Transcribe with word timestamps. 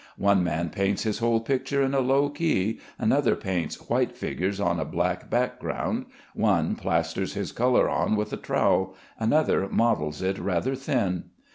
One 0.17 0.43
man 0.43 0.71
paints 0.71 1.03
his 1.03 1.19
whole 1.19 1.41
picture 1.41 1.83
in 1.83 1.93
a 1.93 1.99
low 1.99 2.27
key, 2.29 2.79
another 2.97 3.35
paints 3.35 3.75
white 3.87 4.17
figures 4.17 4.59
on 4.59 4.79
a 4.79 4.83
black 4.83 5.29
background, 5.29 6.07
one 6.33 6.75
plasters 6.75 7.35
his 7.35 7.51
color 7.51 7.87
on 7.87 8.15
with 8.15 8.33
a 8.33 8.37
trowel, 8.37 8.95
another 9.19 9.67
models 9.69 10.23
it 10.23 10.39
rather 10.39 10.73
thin. 10.73 11.25